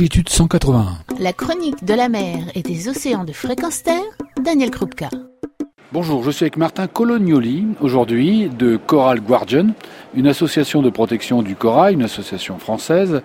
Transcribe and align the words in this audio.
longitude 0.00 0.30
181. 0.30 0.96
La 1.18 1.34
chronique 1.34 1.84
de 1.84 1.92
la 1.92 2.08
mer 2.08 2.38
et 2.54 2.62
des 2.62 2.88
océans 2.88 3.24
de 3.24 3.32
fréquence 3.32 3.82
terre, 3.82 4.00
Daniel 4.42 4.70
Krupka. 4.70 5.10
Bonjour, 5.92 6.22
je 6.22 6.30
suis 6.30 6.44
avec 6.44 6.56
Martin 6.56 6.86
Colognoli, 6.86 7.66
aujourd'hui 7.82 8.48
de 8.48 8.78
Coral 8.78 9.20
Guardian, 9.20 9.66
une 10.14 10.26
association 10.26 10.80
de 10.80 10.88
protection 10.88 11.42
du 11.42 11.54
corail, 11.54 11.92
une 11.92 12.02
association 12.02 12.58
française, 12.58 13.20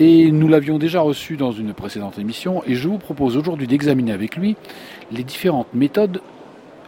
et 0.00 0.32
nous 0.32 0.48
l'avions 0.48 0.78
déjà 0.78 1.00
reçu 1.00 1.36
dans 1.36 1.52
une 1.52 1.72
précédente 1.72 2.18
émission, 2.18 2.60
et 2.66 2.74
je 2.74 2.88
vous 2.88 2.98
propose 2.98 3.36
aujourd'hui 3.36 3.68
d'examiner 3.68 4.10
avec 4.10 4.34
lui 4.34 4.56
les 5.12 5.22
différentes 5.22 5.72
méthodes 5.74 6.20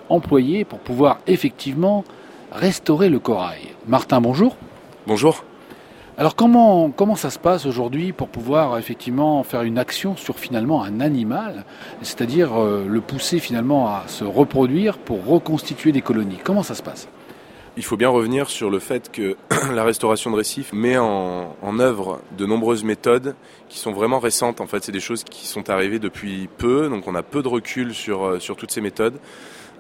employées 0.09 0.65
pour 0.65 0.81
pouvoir 0.81 1.21
effectivement 1.29 2.03
restaurer 2.51 3.09
le 3.09 3.21
corail. 3.21 3.61
Martin, 3.87 4.21
bonjour. 4.21 4.57
Bonjour. 5.07 5.45
Alors 6.19 6.35
comment, 6.35 6.91
comment 6.91 7.15
ça 7.15 7.31
se 7.31 7.39
passe 7.39 7.65
aujourd'hui 7.65 8.13
pour 8.13 8.27
pouvoir 8.27 8.77
effectivement 8.77 9.45
faire 9.45 9.63
une 9.63 9.79
action 9.79 10.17
sur 10.17 10.37
finalement 10.41 10.83
un 10.83 10.99
animal, 10.99 11.65
c'est-à-dire 12.03 12.61
euh, 12.61 12.85
le 12.89 13.01
pousser 13.01 13.39
finalement 13.39 13.87
à 13.87 14.03
se 14.09 14.25
reproduire 14.25 14.99
pour 14.99 15.25
reconstituer 15.25 15.93
des 15.93 16.03
colonies? 16.03 16.39
Comment 16.43 16.65
ça 16.65 16.75
se 16.75 16.83
passe? 16.83 17.09
Il 17.79 17.85
faut 17.85 17.97
bien 17.97 18.09
revenir 18.09 18.51
sur 18.51 18.71
le 18.71 18.81
fait 18.81 19.11
que 19.13 19.37
la 19.73 19.85
restauration 19.85 20.33
de 20.33 20.37
récifs 20.37 20.73
met 20.73 20.99
en, 20.99 21.79
œuvre 21.79 22.21
de 22.37 22.45
nombreuses 22.45 22.83
méthodes 22.83 23.37
qui 23.69 23.79
sont 23.79 23.93
vraiment 23.93 24.19
récentes. 24.19 24.61
En 24.61 24.67
fait, 24.67 24.83
c'est 24.83 24.91
des 24.91 24.99
choses 24.99 25.23
qui 25.23 25.47
sont 25.47 25.71
arrivées 25.71 26.01
depuis 26.01 26.49
peu, 26.59 26.89
donc 26.89 27.07
on 27.07 27.15
a 27.15 27.23
peu 27.23 27.41
de 27.41 27.47
recul 27.47 27.95
sur, 27.95 28.25
euh, 28.25 28.39
sur 28.41 28.57
toutes 28.57 28.73
ces 28.73 28.81
méthodes 28.81 29.19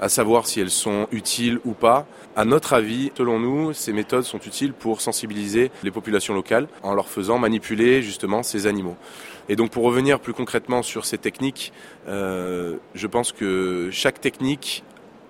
à 0.00 0.08
savoir 0.08 0.46
si 0.46 0.60
elles 0.60 0.70
sont 0.70 1.08
utiles 1.10 1.58
ou 1.64 1.72
pas. 1.72 2.06
À 2.36 2.44
notre 2.44 2.72
avis, 2.72 3.10
selon 3.16 3.40
nous, 3.40 3.72
ces 3.72 3.92
méthodes 3.92 4.22
sont 4.22 4.38
utiles 4.38 4.72
pour 4.72 5.00
sensibiliser 5.00 5.72
les 5.82 5.90
populations 5.90 6.34
locales 6.34 6.68
en 6.84 6.94
leur 6.94 7.08
faisant 7.08 7.38
manipuler 7.38 8.00
justement 8.02 8.44
ces 8.44 8.68
animaux. 8.68 8.96
Et 9.48 9.56
donc 9.56 9.70
pour 9.70 9.83
revenir 9.83 10.20
plus 10.20 10.34
concrètement 10.34 10.83
sur 10.83 11.05
ces 11.05 11.18
techniques, 11.18 11.72
euh, 12.06 12.77
je 12.94 13.06
pense 13.06 13.33
que 13.33 13.88
chaque 13.90 14.20
technique 14.20 14.84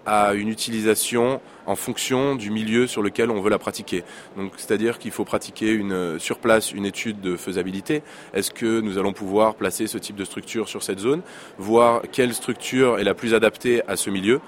à 0.08 0.32
une 0.32 0.48
utilisation 0.48 1.42
en 1.66 1.76
fonction 1.76 2.34
du 2.34 2.50
milieu 2.50 2.86
sur 2.86 3.02
lequel 3.02 3.30
on 3.30 3.42
veut 3.42 3.50
la 3.50 3.58
pratiquer. 3.58 4.04
Donc, 4.38 4.52
c'est-à-dire 4.56 4.98
qu'il 4.98 5.10
faut 5.10 5.26
pratiquer 5.26 5.70
une, 5.70 6.18
sur 6.18 6.38
place 6.38 6.72
une 6.72 6.86
étude 6.86 7.20
de 7.20 7.36
faisabilité. 7.36 8.02
Est-ce 8.32 8.50
que 8.50 8.80
nous 8.80 8.96
allons 8.96 9.12
pouvoir 9.12 9.54
placer 9.54 9.86
ce 9.86 9.98
type 9.98 10.16
de 10.16 10.24
structure 10.24 10.66
sur 10.66 10.82
cette 10.82 10.98
zone, 10.98 11.20
voir 11.58 12.00
quelle 12.10 12.32
structure 12.32 12.98
est 12.98 13.04
la 13.04 13.12
plus 13.12 13.34
adaptée 13.34 13.82
à 13.86 13.96
ce 13.96 14.08
milieu. 14.08 14.40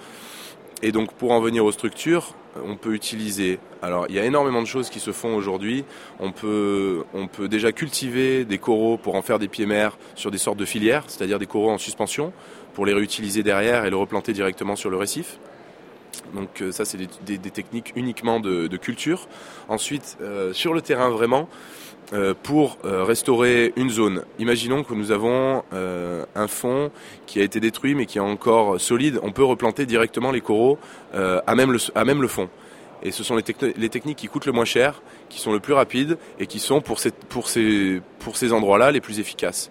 Et 0.83 0.93
donc, 0.93 1.13
pour 1.13 1.33
en 1.33 1.41
venir 1.41 1.63
aux 1.67 1.73
structures, 1.73 2.35
on 2.65 2.77
peut 2.77 2.95
utiliser. 2.95 3.59
Alors, 3.83 4.07
il 4.09 4.15
y 4.15 4.19
a 4.19 4.25
énormément 4.25 4.63
de 4.63 4.67
choses 4.67 4.89
qui 4.89 4.99
se 4.99 5.13
font 5.13 5.35
aujourd'hui. 5.37 5.85
On 6.21 6.33
peut, 6.33 7.05
on 7.13 7.27
peut 7.27 7.49
déjà 7.49 7.71
cultiver 7.71 8.47
des 8.47 8.57
coraux 8.57 8.97
pour 8.97 9.15
en 9.15 9.21
faire 9.21 9.39
des 9.39 9.49
pieds 9.49 9.67
mers 9.67 9.99
sur 10.15 10.31
des 10.31 10.39
sortes 10.39 10.59
de 10.59 10.65
filières, 10.65 11.05
c'est-à-dire 11.07 11.39
des 11.39 11.47
coraux 11.47 11.71
en 11.71 11.77
suspension, 11.77 12.33
pour 12.73 12.87
les 12.87 12.95
réutiliser 12.95 13.43
derrière 13.43 13.85
et 13.85 13.91
le 13.91 13.97
replanter 13.97 14.33
directement 14.33 14.75
sur 14.75 14.89
le 14.89 14.97
récif. 14.97 15.39
Donc 16.35 16.61
euh, 16.61 16.73
ça, 16.73 16.85
c'est 16.85 16.99
des, 16.99 17.39
techniques 17.39 17.93
uniquement 17.97 18.41
de, 18.41 18.77
culture. 18.77 19.29
Ensuite, 19.69 20.17
euh, 20.21 20.53
sur 20.53 20.75
le 20.75 20.83
terrain 20.83 21.11
vraiment, 21.11 21.49
euh, 22.13 22.35
pour 22.43 22.79
restaurer 22.83 23.73
une 23.77 23.91
zone, 23.91 24.25
imaginons 24.39 24.83
que 24.83 24.95
nous 24.95 25.13
avons 25.13 25.63
un 25.73 26.49
fond 26.49 26.91
qui 27.27 27.41
a 27.41 27.45
été 27.45 27.61
détruit 27.61 27.95
mais 27.95 28.07
qui 28.07 28.19
est 28.19 28.23
encore 28.23 28.81
solide, 28.81 29.21
on 29.23 29.33
peut 29.33 29.45
replanter 29.45 29.87
directement 29.87 30.31
les 30.33 30.41
coraux 30.41 30.79
à, 31.15 31.55
même 31.55 31.73
le, 31.73 32.29
fond. 32.29 32.49
Et 33.03 33.13
ce 33.13 33.23
sont 33.23 33.37
les, 33.37 33.45
les, 33.77 33.89
techniques 33.89 34.19
qui 34.19 34.27
coûtent 34.27 34.47
le 34.47 34.53
moins 34.53 34.65
cher, 34.65 35.03
qui 35.29 35.41
sont 35.41 35.53
le 35.53 35.61
plus 35.61 35.73
rapides 35.73 36.19
et 36.39 36.47
qui 36.47 36.59
sont 36.59 36.81
pour, 36.81 36.99
pour 37.29 37.49
ces, 37.49 38.03
pour 38.19 38.37
ces 38.37 38.53
endroits-là 38.53 38.91
les 38.91 39.01
plus 39.01 39.21
efficaces. 39.21 39.71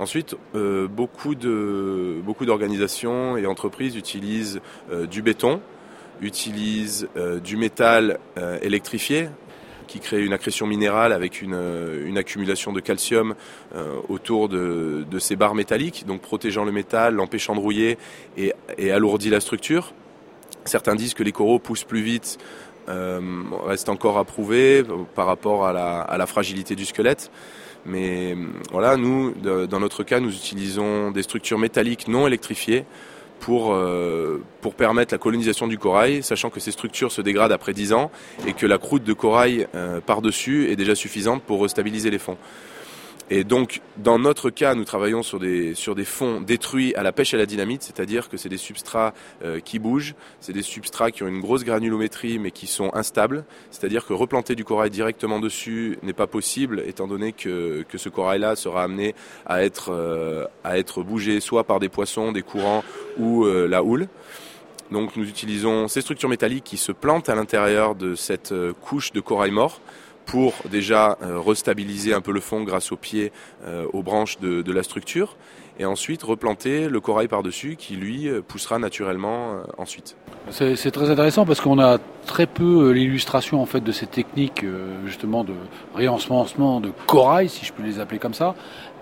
Ensuite, 0.00 0.36
euh, 0.56 0.88
beaucoup 0.88 1.36
de 1.36 2.20
beaucoup 2.24 2.46
d'organisations 2.46 3.36
et 3.36 3.46
entreprises 3.46 3.94
utilisent 3.94 4.60
euh, 4.90 5.06
du 5.06 5.22
béton, 5.22 5.60
utilisent 6.20 7.08
euh, 7.16 7.38
du 7.38 7.56
métal 7.56 8.18
électrifié 8.62 9.28
qui 9.86 10.00
crée 10.00 10.24
une 10.24 10.32
accrétion 10.32 10.66
minérale 10.66 11.12
avec 11.12 11.42
une, 11.42 11.60
une 12.06 12.16
accumulation 12.16 12.72
de 12.72 12.80
calcium 12.80 13.34
autour 14.08 14.48
de, 14.48 15.04
de, 15.08 15.18
ces 15.18 15.36
barres 15.36 15.54
métalliques, 15.54 16.06
donc 16.06 16.22
protégeant 16.22 16.64
le 16.64 16.72
métal, 16.72 17.14
l'empêchant 17.14 17.54
de 17.54 17.60
rouiller 17.60 17.98
et, 18.38 18.54
et 18.78 18.90
alourdit 18.90 19.28
la 19.28 19.40
structure. 19.40 19.92
Certains 20.64 20.94
disent 20.94 21.12
que 21.12 21.22
les 21.22 21.32
coraux 21.32 21.58
poussent 21.58 21.84
plus 21.84 22.00
vite, 22.00 22.38
reste 22.88 23.90
encore 23.90 24.16
à 24.16 24.24
prouver 24.24 24.82
par 25.14 25.26
rapport 25.26 25.66
à 25.66 25.74
la, 25.74 26.00
à 26.00 26.16
la 26.16 26.26
fragilité 26.26 26.74
du 26.74 26.86
squelette. 26.86 27.30
Mais 27.86 28.36
voilà, 28.72 28.96
nous, 28.96 29.32
dans 29.32 29.80
notre 29.80 30.04
cas, 30.04 30.20
nous 30.20 30.34
utilisons 30.34 31.10
des 31.10 31.22
structures 31.22 31.58
métalliques 31.58 32.08
non 32.08 32.26
électrifiées 32.26 32.84
pour, 33.40 33.74
euh, 33.74 34.42
pour 34.62 34.74
permettre 34.74 35.12
la 35.12 35.18
colonisation 35.18 35.66
du 35.66 35.76
corail, 35.76 36.22
sachant 36.22 36.48
que 36.48 36.60
ces 36.60 36.70
structures 36.70 37.12
se 37.12 37.20
dégradent 37.20 37.52
après 37.52 37.74
10 37.74 37.92
ans 37.92 38.10
et 38.46 38.54
que 38.54 38.64
la 38.64 38.78
croûte 38.78 39.04
de 39.04 39.12
corail 39.12 39.66
euh, 39.74 40.00
par-dessus 40.00 40.70
est 40.70 40.76
déjà 40.76 40.94
suffisante 40.94 41.42
pour 41.42 41.62
restabiliser 41.62 42.10
les 42.10 42.18
fonds. 42.18 42.38
Et 43.30 43.42
donc, 43.42 43.80
dans 43.96 44.18
notre 44.18 44.50
cas, 44.50 44.74
nous 44.74 44.84
travaillons 44.84 45.22
sur 45.22 45.40
des, 45.40 45.74
fonds 46.04 46.42
détruits 46.42 46.94
à 46.94 47.02
la 47.02 47.10
pêche 47.10 47.32
et 47.32 47.36
à 47.36 47.40
la 47.40 47.46
dynamite, 47.46 47.82
c'est-à-dire 47.82 48.28
que 48.28 48.36
c'est 48.36 48.50
des 48.50 48.58
substrats 48.58 49.14
euh, 49.42 49.60
qui 49.60 49.78
bougent, 49.78 50.14
c'est 50.40 50.52
des 50.52 50.62
substrats 50.62 51.10
qui 51.10 51.22
ont 51.22 51.28
une 51.28 51.40
grosse 51.40 51.64
granulométrie 51.64 52.38
mais 52.38 52.50
qui 52.50 52.66
sont 52.66 52.90
instables, 52.94 53.44
c'est-à-dire 53.70 54.04
que 54.04 54.12
replanter 54.12 54.54
du 54.54 54.64
corail 54.64 54.90
directement 54.90 55.40
dessus 55.40 55.98
n'est 56.02 56.12
pas 56.12 56.26
possible, 56.26 56.82
étant 56.86 57.06
donné 57.06 57.32
que, 57.32 57.84
ce 57.94 58.08
corail-là 58.10 58.56
sera 58.56 58.82
amené 58.82 59.14
à 59.46 59.64
être, 59.64 59.90
euh, 59.90 60.44
à 60.62 60.78
être 60.78 61.02
bougé 61.02 61.40
soit 61.40 61.64
par 61.64 61.80
des 61.80 61.88
poissons, 61.88 62.32
des 62.32 62.42
courants 62.42 62.84
ou 63.16 63.44
euh, 63.44 63.66
la 63.66 63.82
houle. 63.82 64.08
Donc 64.90 65.16
nous 65.16 65.26
utilisons 65.26 65.88
ces 65.88 66.02
structures 66.02 66.28
métalliques 66.28 66.64
qui 66.64 66.76
se 66.76 66.92
plantent 66.92 67.30
à 67.30 67.34
l'intérieur 67.34 67.94
de 67.94 68.14
cette 68.14 68.52
couche 68.82 69.12
de 69.12 69.20
corail 69.20 69.50
mort 69.50 69.80
pour 70.26 70.54
déjà 70.70 71.18
euh, 71.22 71.38
restabiliser 71.38 72.14
un 72.14 72.20
peu 72.20 72.32
le 72.32 72.40
fond 72.40 72.62
grâce 72.62 72.92
aux 72.92 72.96
pieds, 72.96 73.32
euh, 73.66 73.86
aux 73.92 74.02
branches 74.02 74.38
de, 74.40 74.72
la 74.72 74.82
structure, 74.82 75.36
et 75.78 75.84
ensuite 75.84 76.22
replanter 76.22 76.88
le 76.88 77.00
corail 77.00 77.28
par-dessus 77.28 77.76
qui 77.76 77.96
lui 77.96 78.28
euh, 78.28 78.40
poussera 78.42 78.78
naturellement 78.78 79.62
ensuite. 79.78 80.16
C'est 80.50 80.90
très 80.90 81.10
intéressant 81.10 81.46
parce 81.46 81.60
qu'on 81.60 81.78
a 81.78 81.98
très 82.26 82.46
peu 82.46 82.90
l'illustration 82.90 83.62
en 83.62 83.66
fait 83.66 83.80
de 83.80 83.92
ces 83.92 84.06
techniques 84.06 84.64
justement 85.06 85.42
de 85.42 85.54
réensemencement 85.94 86.80
de 86.80 86.90
corail, 87.06 87.48
si 87.48 87.64
je 87.64 87.72
peux 87.72 87.82
les 87.82 87.98
appeler 87.98 88.18
comme 88.18 88.34
ça. 88.34 88.54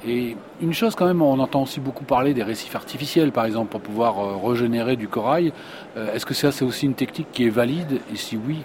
Et 0.07 0.37
une 0.61 0.73
chose 0.73 0.95
quand 0.95 1.07
même, 1.07 1.21
on 1.21 1.39
entend 1.41 1.63
aussi 1.63 1.81
beaucoup 1.81 2.05
parler 2.05 2.33
des 2.33 2.43
récifs 2.43 2.77
artificiels, 2.77 3.33
par 3.33 3.45
exemple, 3.45 3.71
pour 3.71 3.81
pouvoir 3.81 4.41
régénérer 4.43 4.97
du 4.97 5.09
corail. 5.09 5.53
Est-ce 5.97 6.27
que 6.27 6.35
ça, 6.35 6.53
c'est 6.53 6.65
aussi 6.65 6.87
une 6.87 6.95
technique 6.95 7.29
qui 7.33 7.47
est 7.47 7.51
valide? 7.51 8.01
Et 8.13 8.17
si 8.17 8.37
oui, 8.37 8.59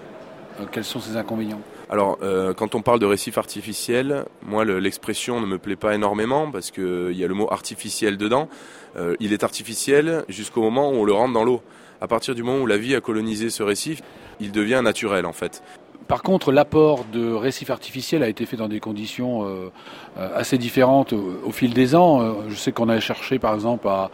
quels 0.71 0.83
sont 0.83 0.99
ses 0.99 1.17
inconvénients 1.17 1.61
alors, 1.89 2.17
euh, 2.21 2.53
quand 2.53 2.75
on 2.75 2.81
parle 2.81 2.99
de 2.99 3.05
récif 3.05 3.37
artificiel, 3.37 4.25
moi, 4.43 4.65
l'expression 4.65 5.39
ne 5.39 5.45
me 5.45 5.57
plaît 5.57 5.77
pas 5.77 5.95
énormément 5.95 6.51
parce 6.51 6.69
qu'il 6.69 7.13
y 7.13 7.23
a 7.23 7.27
le 7.27 7.33
mot 7.33 7.47
artificiel 7.49 8.17
dedans. 8.17 8.49
Euh, 8.97 9.15
il 9.21 9.31
est 9.31 9.43
artificiel 9.43 10.25
jusqu'au 10.27 10.61
moment 10.61 10.89
où 10.89 10.95
on 10.95 11.05
le 11.05 11.13
rentre 11.13 11.33
dans 11.33 11.45
l'eau. 11.45 11.61
À 12.01 12.07
partir 12.07 12.35
du 12.35 12.43
moment 12.43 12.59
où 12.59 12.67
la 12.67 12.77
vie 12.77 12.93
a 12.93 12.99
colonisé 12.99 13.49
ce 13.49 13.63
récif, 13.63 14.01
il 14.41 14.51
devient 14.51 14.81
naturel 14.83 15.25
en 15.25 15.33
fait. 15.33 15.63
Par 16.07 16.23
contre, 16.23 16.53
l'apport 16.53 17.03
de 17.11 17.33
récifs 17.33 17.69
artificiels 17.69 18.23
a 18.23 18.29
été 18.29 18.45
fait 18.45 18.55
dans 18.55 18.69
des 18.69 18.79
conditions 18.79 19.43
euh, 19.43 19.71
euh, 20.17 20.29
assez 20.37 20.57
différentes 20.57 21.11
au, 21.11 21.51
fil 21.51 21.73
des 21.73 21.95
ans. 21.95 22.21
Euh, 22.21 22.33
je 22.47 22.55
sais 22.55 22.71
qu'on 22.71 22.87
a 22.87 22.97
cherché, 23.01 23.39
par 23.39 23.53
exemple, 23.53 23.87
à 23.87 24.09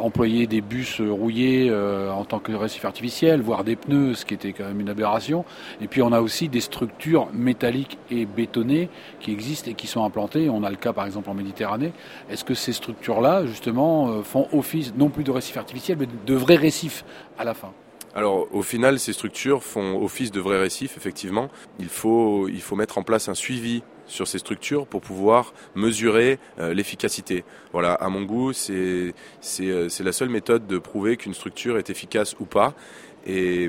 employer 0.00 0.48
des 0.48 0.60
bus 0.60 1.00
rouillés 1.00 1.72
en 1.72 2.24
tant 2.24 2.40
que 2.40 2.50
récif 2.50 2.84
artificiel, 2.84 3.40
voire 3.40 3.62
des 3.62 3.76
pneus, 3.76 4.14
ce 4.14 4.24
qui 4.24 4.34
était 4.34 4.52
quand 4.52 4.64
même 4.64 4.80
une 4.80 4.88
aberration. 4.88 5.44
Et 5.80 5.86
puis, 5.86 6.02
on 6.02 6.10
a 6.10 6.20
aussi 6.20 6.48
des 6.48 6.60
structures 6.60 7.28
métalliques 7.32 7.96
et 8.10 8.26
bétonnées 8.26 8.88
qui 9.20 9.30
existent 9.30 9.70
et 9.70 9.74
qui 9.74 9.86
sont 9.86 10.04
implantées. 10.04 10.50
On 10.50 10.64
a 10.64 10.70
le 10.70 10.76
cas, 10.76 10.92
par 10.92 11.06
exemple, 11.06 11.30
en 11.30 11.34
Méditerranée. 11.34 11.92
Est-ce 12.28 12.42
que 12.42 12.54
ces 12.54 12.72
structures-là, 12.72 13.46
justement, 13.46 14.22
font 14.24 14.48
office 14.52 14.92
non 14.96 15.08
plus 15.08 15.22
de 15.22 15.30
récifs 15.30 15.56
artificiels, 15.56 15.98
mais 16.00 16.08
de 16.26 16.34
vrais 16.34 16.56
récifs 16.56 17.04
à 17.38 17.44
la 17.44 17.54
fin? 17.54 17.70
Alors 18.14 18.48
au 18.52 18.62
final, 18.62 18.98
ces 18.98 19.12
structures 19.12 19.62
font 19.62 20.02
office 20.02 20.32
de 20.32 20.40
vrais 20.40 20.60
récifs, 20.60 20.96
effectivement. 20.96 21.48
Il 21.78 21.88
faut, 21.88 22.48
il 22.48 22.60
faut 22.60 22.76
mettre 22.76 22.98
en 22.98 23.02
place 23.02 23.28
un 23.28 23.34
suivi 23.34 23.82
sur 24.06 24.26
ces 24.26 24.38
structures 24.38 24.86
pour 24.86 25.00
pouvoir 25.00 25.54
mesurer 25.74 26.38
euh, 26.58 26.74
l'efficacité. 26.74 27.44
Voilà, 27.72 27.94
à 27.94 28.08
mon 28.08 28.22
goût, 28.22 28.52
c'est 28.52 29.14
euh, 29.60 29.88
la 30.00 30.12
seule 30.12 30.28
méthode 30.28 30.66
de 30.66 30.78
prouver 30.78 31.16
qu'une 31.16 31.34
structure 31.34 31.78
est 31.78 31.90
efficace 31.90 32.34
ou 32.40 32.44
pas. 32.44 32.74
Et 33.26 33.68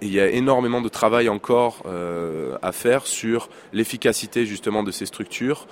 il 0.00 0.12
y 0.12 0.20
a 0.20 0.28
énormément 0.28 0.80
de 0.80 0.88
travail 0.88 1.28
encore 1.28 1.82
euh, 1.86 2.56
à 2.62 2.70
faire 2.70 3.06
sur 3.08 3.48
l'efficacité 3.72 4.46
justement 4.46 4.84
de 4.84 4.92
ces 4.92 5.06
structures 5.06 5.66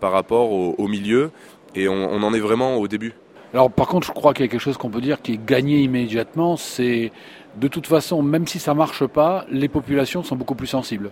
par 0.00 0.12
rapport 0.12 0.52
au, 0.52 0.86
milieu. 0.86 1.30
Et 1.74 1.88
on 1.88 2.22
en 2.22 2.34
est 2.34 2.40
vraiment 2.40 2.76
au 2.76 2.88
début. 2.88 3.14
Alors 3.56 3.70
par 3.70 3.88
contre, 3.88 4.06
je 4.06 4.12
crois 4.12 4.34
qu'il 4.34 4.44
y 4.44 4.48
a 4.48 4.50
quelque 4.50 4.60
chose 4.60 4.76
qu'on 4.76 4.90
peut 4.90 5.00
dire 5.00 5.22
qui 5.22 5.32
est 5.32 5.40
gagné 5.42 5.80
immédiatement, 5.80 6.58
c'est 6.58 7.10
de 7.56 7.68
toute 7.68 7.86
façon, 7.86 8.22
même 8.22 8.46
si 8.46 8.58
ça 8.58 8.74
marche 8.74 9.06
pas, 9.06 9.46
les 9.50 9.68
populations 9.68 10.22
sont 10.22 10.36
beaucoup 10.36 10.54
plus 10.54 10.66
sensibles. 10.66 11.10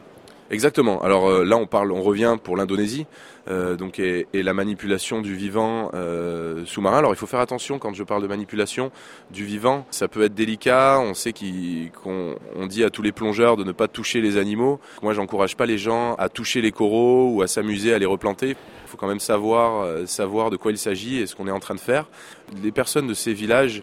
Exactement. 0.54 1.02
Alors 1.02 1.28
euh, 1.28 1.44
là, 1.44 1.56
on 1.56 1.66
parle, 1.66 1.90
on 1.90 2.00
revient 2.00 2.36
pour 2.40 2.56
l'Indonésie, 2.56 3.06
euh, 3.50 3.74
donc 3.74 3.98
et, 3.98 4.28
la 4.32 4.54
manipulation 4.54 5.20
du 5.20 5.34
vivant 5.34 5.90
euh, 5.94 6.64
sous-marin. 6.64 6.98
Alors 6.98 7.12
il 7.12 7.16
faut 7.16 7.26
faire 7.26 7.40
attention 7.40 7.80
quand 7.80 7.92
je 7.92 8.04
parle 8.04 8.22
de 8.22 8.28
manipulation 8.28 8.92
du 9.32 9.44
vivant. 9.44 9.84
Ça 9.90 10.06
peut 10.06 10.22
être 10.22 10.34
délicat. 10.34 11.00
On 11.00 11.12
sait 11.12 11.32
qu'on 11.32 12.36
on 12.54 12.66
dit 12.68 12.84
à 12.84 12.90
tous 12.90 13.02
les 13.02 13.10
plongeurs 13.10 13.56
de 13.56 13.64
ne 13.64 13.72
pas 13.72 13.88
toucher 13.88 14.20
les 14.20 14.36
animaux. 14.36 14.78
Moi, 15.02 15.12
j'encourage 15.12 15.56
pas 15.56 15.66
les 15.66 15.76
gens 15.76 16.14
à 16.14 16.28
toucher 16.28 16.60
les 16.60 16.70
coraux 16.70 17.32
ou 17.32 17.42
à 17.42 17.48
s'amuser 17.48 17.92
à 17.92 17.98
les 17.98 18.06
replanter. 18.06 18.50
Il 18.50 18.88
faut 18.88 18.96
quand 18.96 19.08
même 19.08 19.18
savoir 19.18 20.06
savoir 20.06 20.50
de 20.50 20.56
quoi 20.56 20.70
il 20.70 20.78
s'agit 20.78 21.18
et 21.18 21.26
ce 21.26 21.34
qu'on 21.34 21.48
est 21.48 21.50
en 21.50 21.58
train 21.58 21.74
de 21.74 21.80
faire. 21.80 22.06
Les 22.62 22.70
personnes 22.70 23.08
de 23.08 23.14
ces 23.14 23.32
villages 23.32 23.82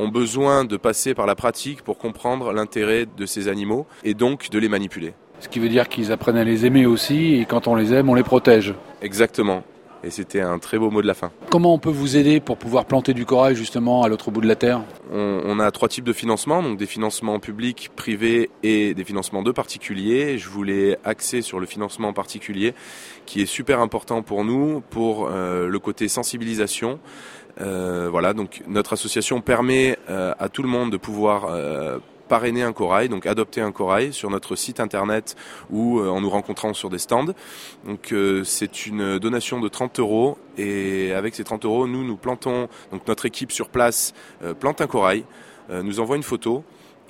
ont 0.00 0.08
besoin 0.08 0.64
de 0.64 0.76
passer 0.76 1.14
par 1.14 1.26
la 1.26 1.36
pratique 1.36 1.82
pour 1.82 1.96
comprendre 1.96 2.52
l'intérêt 2.52 3.06
de 3.06 3.24
ces 3.24 3.46
animaux 3.46 3.86
et 4.02 4.14
donc 4.14 4.50
de 4.50 4.58
les 4.58 4.68
manipuler. 4.68 5.14
Ce 5.40 5.48
qui 5.48 5.58
veut 5.60 5.68
dire 5.68 5.88
qu'ils 5.88 6.12
apprennent 6.12 6.36
à 6.36 6.44
les 6.44 6.66
aimer 6.66 6.86
aussi, 6.86 7.34
et 7.34 7.44
quand 7.44 7.68
on 7.68 7.74
les 7.74 7.94
aime, 7.94 8.08
on 8.08 8.14
les 8.14 8.22
protège. 8.22 8.74
Exactement. 9.02 9.62
Et 10.04 10.10
c'était 10.10 10.40
un 10.40 10.60
très 10.60 10.78
beau 10.78 10.90
mot 10.90 11.02
de 11.02 11.06
la 11.08 11.14
fin. 11.14 11.32
Comment 11.50 11.74
on 11.74 11.78
peut 11.78 11.90
vous 11.90 12.16
aider 12.16 12.38
pour 12.38 12.56
pouvoir 12.56 12.84
planter 12.84 13.14
du 13.14 13.26
corail 13.26 13.56
justement 13.56 14.04
à 14.04 14.08
l'autre 14.08 14.30
bout 14.30 14.40
de 14.40 14.46
la 14.46 14.54
Terre? 14.54 14.82
On, 15.12 15.58
a 15.58 15.70
trois 15.72 15.88
types 15.88 16.04
de 16.04 16.12
financement, 16.12 16.62
donc 16.62 16.78
des 16.78 16.86
financements 16.86 17.40
publics, 17.40 17.90
privés 17.96 18.48
et 18.62 18.94
des 18.94 19.02
financements 19.02 19.42
de 19.42 19.50
particuliers. 19.50 20.38
Je 20.38 20.48
voulais 20.48 20.98
axer 21.04 21.42
sur 21.42 21.58
le 21.58 21.66
financement 21.66 22.12
particulier 22.12 22.74
qui 23.26 23.42
est 23.42 23.46
super 23.46 23.80
important 23.80 24.22
pour 24.22 24.44
nous, 24.44 24.82
pour 24.88 25.28
euh, 25.28 25.66
le 25.66 25.78
côté 25.80 26.06
sensibilisation. 26.06 27.00
Euh, 27.60 28.08
voilà, 28.08 28.34
donc 28.34 28.62
notre 28.68 28.92
association 28.92 29.40
permet 29.40 29.98
euh, 30.08 30.32
à 30.38 30.48
tout 30.48 30.62
le 30.62 30.68
monde 30.68 30.92
de 30.92 30.96
pouvoir 30.96 31.48
parrainer 32.28 32.62
un 32.62 32.72
corail, 32.72 33.08
donc 33.08 33.26
adopter 33.26 33.60
un 33.60 33.72
corail 33.72 34.12
sur 34.12 34.30
notre 34.30 34.54
site 34.54 34.80
internet 34.80 35.36
ou 35.70 35.98
euh, 35.98 36.08
en 36.08 36.20
nous 36.20 36.30
rencontrant 36.30 36.74
sur 36.74 36.90
des 36.90 36.98
stands. 36.98 37.34
Donc 37.84 38.12
euh, 38.12 38.44
c'est 38.44 38.86
une 38.86 39.18
donation 39.18 39.60
de 39.60 39.68
30 39.68 39.98
euros 39.98 40.38
et 40.56 41.12
avec 41.12 41.34
ces 41.34 41.44
30 41.44 41.64
euros, 41.64 41.86
nous 41.86 42.04
nous 42.04 42.16
plantons, 42.16 42.68
donc 42.92 43.06
notre 43.08 43.26
équipe 43.26 43.50
sur 43.50 43.68
place 43.68 44.14
euh, 44.42 44.54
plante 44.54 44.80
un 44.80 44.86
corail, 44.86 45.24
nous 45.82 46.00
envoie 46.00 46.16
une 46.16 46.22
photo 46.22 46.64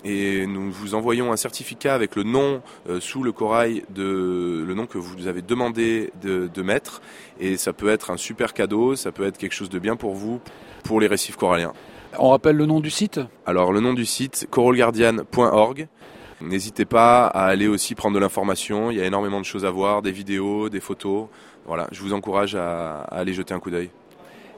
et 0.05 0.45
nous 0.49 0.73
vous 0.73 0.97
envoyons 0.97 1.33
un 1.33 1.37
certificat 1.37 1.95
avec 1.95 2.17
le 2.17 2.25
nom 2.25 2.61
sous 2.99 3.23
le 3.23 3.31
corail 3.31 3.85
de 3.91 4.65
le 4.67 4.75
nom 4.75 4.87
que 4.87 4.99
vous 4.99 5.29
avez 5.29 5.43
demandé 5.43 6.11
de, 6.21 6.51
de, 6.53 6.63
mettre 6.63 7.01
et 7.39 7.57
ça 7.57 7.73
peut 7.73 7.89
être 7.89 8.11
un 8.11 8.17
super 8.17 8.55
cadeau, 8.55 8.97
ça 8.97 9.13
peut 9.13 9.25
être 9.25 9.39
quelque 9.39 9.55
chose 9.55 9.71
de 9.71 9.79
bien 9.79 9.95
pour 9.95 10.15
vous 10.15 10.41
pour 10.83 11.01
les 11.01 11.07
récifs 11.07 11.37
coralliens. 11.37 11.73
On 12.19 12.31
rappelle 12.31 12.57
le 12.57 12.67
nom 12.67 12.81
du 12.81 12.91
site 12.91 13.21
Alors 13.45 13.73
le 13.73 13.81
nom 13.81 13.93
du 13.93 14.07
site, 14.07 14.47
coralguardian.org. 14.51 15.89
N'hésitez 16.41 16.85
pas 16.85 17.27
à 17.27 17.47
aller 17.47 17.67
aussi 17.67 17.95
prendre 17.95 18.15
de 18.15 18.21
l'information, 18.21 18.91
il 18.91 18.99
y 18.99 19.01
a 19.01 19.05
énormément 19.05 19.41
de 19.41 19.45
choses 19.45 19.65
à 19.65 19.71
voir, 19.71 20.03
des 20.03 20.13
vidéos, 20.13 20.69
des 20.69 20.81
photos. 20.81 21.27
Voilà, 21.67 21.89
je 21.91 22.01
vous 22.01 22.13
encourage 22.13 22.55
à, 22.55 23.01
aller 23.11 23.35
jeter 23.35 23.55
un 23.55 23.59
coup 23.59 23.71
d'œil. 23.71 23.91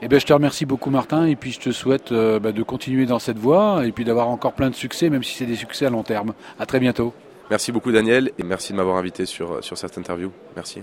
Eh 0.03 0.09
bien, 0.09 0.19
je 0.19 0.27
te 0.27 0.33
remercie 0.33 0.67
beaucoup 0.67 0.91
Martin 0.91 1.27
et 1.27 1.37
puis 1.37 1.53
je 1.53 1.61
te 1.61 1.73
souhaite 1.73 2.13
euh, 2.13 2.39
bah, 2.39 2.53
de 2.53 2.63
continuer 2.63 3.07
dans 3.07 3.19
cette 3.19 3.39
voie 3.39 3.87
et 3.87 3.93
puis 3.93 4.05
d'avoir 4.05 4.29
encore 4.29 4.53
plein 4.53 4.71
de 4.71 4.75
succès, 4.75 5.11
même 5.11 5.23
si 5.23 5.35
c'est 5.37 5.47
des 5.47 5.57
succès 5.57 5.87
à 5.87 5.91
long 5.91 6.03
terme. 6.03 6.35
À 6.59 6.67
très 6.67 6.81
bientôt. 6.81 7.13
Merci 7.51 7.73
beaucoup 7.73 7.93
Daniel 7.93 8.31
et 8.39 8.43
merci 8.43 8.73
de 8.73 8.77
m'avoir 8.77 8.97
invité 8.97 9.27
sur, 9.27 9.63
sur 9.65 9.77
cette 9.77 9.99
interview. 9.99 10.31
Merci. 10.55 10.83